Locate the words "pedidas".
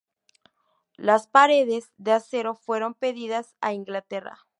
2.95-3.53